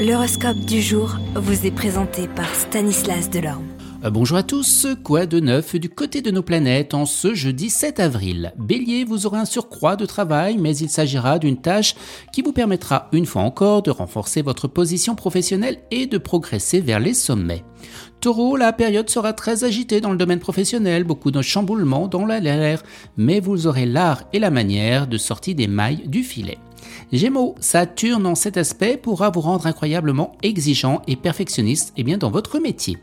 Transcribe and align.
L'horoscope 0.00 0.60
du 0.60 0.80
jour 0.80 1.18
vous 1.34 1.66
est 1.66 1.70
présenté 1.70 2.26
par 2.26 2.54
Stanislas 2.54 3.28
Delorme. 3.28 3.66
Euh, 4.02 4.08
bonjour 4.08 4.38
à 4.38 4.42
tous, 4.42 4.86
quoi 5.04 5.26
de 5.26 5.40
neuf 5.40 5.76
du 5.76 5.90
côté 5.90 6.22
de 6.22 6.30
nos 6.30 6.40
planètes 6.40 6.94
en 6.94 7.04
ce 7.04 7.34
jeudi 7.34 7.68
7 7.68 8.00
avril? 8.00 8.54
Bélier, 8.56 9.04
vous 9.04 9.26
aurez 9.26 9.40
un 9.40 9.44
surcroît 9.44 9.96
de 9.96 10.06
travail, 10.06 10.56
mais 10.56 10.74
il 10.74 10.88
s'agira 10.88 11.38
d'une 11.38 11.60
tâche 11.60 11.96
qui 12.32 12.40
vous 12.40 12.54
permettra 12.54 13.10
une 13.12 13.26
fois 13.26 13.42
encore 13.42 13.82
de 13.82 13.90
renforcer 13.90 14.40
votre 14.40 14.68
position 14.68 15.14
professionnelle 15.14 15.80
et 15.90 16.06
de 16.06 16.16
progresser 16.16 16.80
vers 16.80 16.98
les 16.98 17.12
sommets. 17.12 17.62
Taureau, 18.22 18.56
la 18.56 18.72
période 18.72 19.10
sera 19.10 19.34
très 19.34 19.64
agitée 19.64 20.00
dans 20.00 20.12
le 20.12 20.16
domaine 20.16 20.38
professionnel, 20.38 21.04
beaucoup 21.04 21.30
de 21.30 21.42
chamboulements 21.42 22.08
dans 22.08 22.24
l'air, 22.24 22.82
mais 23.18 23.38
vous 23.40 23.66
aurez 23.66 23.84
l'art 23.84 24.22
et 24.32 24.38
la 24.38 24.50
manière 24.50 25.08
de 25.08 25.18
sortir 25.18 25.56
des 25.56 25.68
mailles 25.68 26.08
du 26.08 26.22
filet. 26.22 26.56
Gémeaux, 27.12 27.54
Saturne 27.60 28.26
en 28.26 28.34
cet 28.34 28.56
aspect 28.56 28.96
pourra 28.96 29.30
vous 29.30 29.40
rendre 29.40 29.66
incroyablement 29.66 30.32
exigeant 30.42 31.02
et 31.06 31.16
perfectionniste 31.16 31.92
eh 31.96 32.04
bien 32.04 32.18
dans 32.18 32.30
votre 32.30 32.58
métier. 32.58 32.98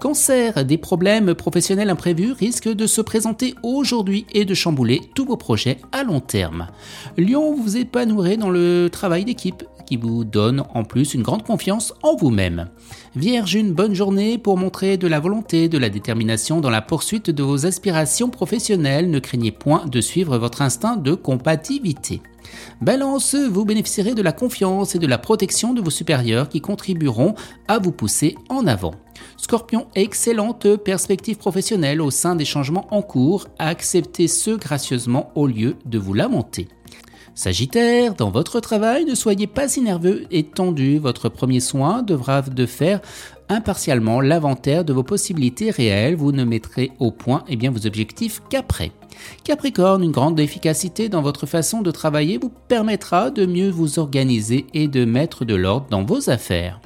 Cancer, 0.00 0.64
des 0.64 0.78
problèmes 0.78 1.34
professionnels 1.34 1.90
imprévus 1.90 2.32
risquent 2.32 2.72
de 2.72 2.86
se 2.86 3.00
présenter 3.00 3.54
aujourd'hui 3.62 4.26
et 4.32 4.44
de 4.44 4.54
chambouler 4.54 5.00
tous 5.14 5.24
vos 5.24 5.36
projets 5.36 5.78
à 5.92 6.04
long 6.04 6.20
terme. 6.20 6.68
Lion, 7.16 7.54
vous 7.54 7.76
épanouirez 7.76 8.36
dans 8.36 8.50
le 8.50 8.88
travail 8.90 9.24
d'équipe 9.24 9.64
qui 9.88 9.96
vous 9.96 10.24
donne 10.24 10.64
en 10.74 10.84
plus 10.84 11.14
une 11.14 11.22
grande 11.22 11.44
confiance 11.44 11.94
en 12.02 12.14
vous-même. 12.14 12.68
Vierge, 13.16 13.54
une 13.54 13.72
bonne 13.72 13.94
journée 13.94 14.36
pour 14.36 14.58
montrer 14.58 14.98
de 14.98 15.08
la 15.08 15.18
volonté, 15.18 15.70
de 15.70 15.78
la 15.78 15.88
détermination 15.88 16.60
dans 16.60 16.68
la 16.68 16.82
poursuite 16.82 17.30
de 17.30 17.42
vos 17.42 17.64
aspirations 17.64 18.28
professionnelles. 18.28 19.10
Ne 19.10 19.18
craignez 19.18 19.50
point 19.50 19.86
de 19.86 20.02
suivre 20.02 20.36
votre 20.36 20.60
instinct 20.60 20.96
de 20.96 21.14
compatibilité. 21.14 22.20
Balance, 22.80 23.34
vous 23.34 23.64
bénéficierez 23.64 24.14
de 24.14 24.22
la 24.22 24.32
confiance 24.32 24.94
et 24.94 24.98
de 24.98 25.06
la 25.06 25.18
protection 25.18 25.74
de 25.74 25.80
vos 25.80 25.90
supérieurs 25.90 26.48
qui 26.48 26.60
contribueront 26.60 27.34
à 27.66 27.78
vous 27.78 27.92
pousser 27.92 28.36
en 28.48 28.66
avant. 28.66 28.94
Scorpion, 29.36 29.86
excellente 29.94 30.76
perspective 30.76 31.36
professionnelle 31.36 32.00
au 32.00 32.10
sein 32.10 32.36
des 32.36 32.44
changements 32.44 32.86
en 32.90 33.02
cours, 33.02 33.48
acceptez 33.58 34.28
ceux 34.28 34.56
gracieusement 34.56 35.32
au 35.34 35.46
lieu 35.46 35.76
de 35.86 35.98
vous 35.98 36.14
lamenter. 36.14 36.68
Sagittaire, 37.38 38.14
dans 38.14 38.30
votre 38.30 38.58
travail, 38.58 39.04
ne 39.04 39.14
soyez 39.14 39.46
pas 39.46 39.68
si 39.68 39.80
nerveux 39.80 40.26
et 40.32 40.42
tendu. 40.42 40.98
Votre 40.98 41.28
premier 41.28 41.60
soin 41.60 42.02
devra 42.02 42.42
de 42.42 42.66
faire 42.66 43.00
impartialement 43.48 44.20
l'inventaire 44.20 44.84
de 44.84 44.92
vos 44.92 45.04
possibilités 45.04 45.70
réelles. 45.70 46.16
Vous 46.16 46.32
ne 46.32 46.42
mettrez 46.42 46.90
au 46.98 47.12
point 47.12 47.44
eh 47.46 47.54
bien, 47.54 47.70
vos 47.70 47.86
objectifs 47.86 48.42
qu'après. 48.50 48.90
Capricorne, 49.44 50.02
une 50.02 50.12
grande 50.12 50.38
efficacité 50.40 51.08
dans 51.08 51.22
votre 51.22 51.46
façon 51.46 51.82
de 51.82 51.90
travailler 51.90 52.38
vous 52.38 52.52
permettra 52.68 53.30
de 53.30 53.46
mieux 53.46 53.70
vous 53.70 53.98
organiser 53.98 54.66
et 54.74 54.88
de 54.88 55.04
mettre 55.04 55.44
de 55.44 55.54
l'ordre 55.54 55.86
dans 55.90 56.04
vos 56.04 56.30
affaires. 56.30 56.80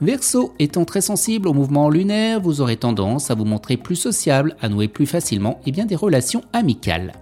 Verseau, 0.00 0.52
étant 0.58 0.84
très 0.84 1.00
sensible 1.00 1.48
aux 1.48 1.52
mouvements 1.52 1.90
lunaires, 1.90 2.40
vous 2.40 2.60
aurez 2.60 2.76
tendance 2.76 3.30
à 3.30 3.34
vous 3.34 3.44
montrer 3.44 3.76
plus 3.76 3.96
sociable, 3.96 4.56
à 4.60 4.68
nouer 4.68 4.88
plus 4.88 5.06
facilement 5.06 5.60
et 5.66 5.72
bien 5.72 5.86
des 5.86 5.96
relations 5.96 6.42
amicales. 6.52 7.12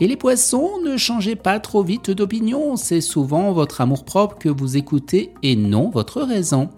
Et 0.00 0.06
les 0.06 0.16
poissons, 0.16 0.70
ne 0.84 0.96
changez 0.96 1.36
pas 1.36 1.60
trop 1.60 1.82
vite 1.82 2.10
d'opinion, 2.10 2.76
c'est 2.76 3.00
souvent 3.00 3.52
votre 3.52 3.80
amour-propre 3.80 4.38
que 4.38 4.48
vous 4.48 4.76
écoutez 4.76 5.32
et 5.42 5.56
non 5.56 5.90
votre 5.90 6.22
raison. 6.22 6.68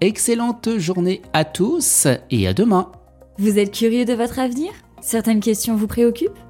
Excellente 0.00 0.78
journée 0.78 1.22
à 1.32 1.44
tous 1.44 2.06
et 2.30 2.46
à 2.46 2.54
demain. 2.54 2.90
Vous 3.38 3.58
êtes 3.58 3.72
curieux 3.72 4.04
de 4.04 4.14
votre 4.14 4.38
avenir? 4.38 4.70
Certaines 5.00 5.40
questions 5.40 5.76
vous 5.76 5.86
préoccupent? 5.86 6.49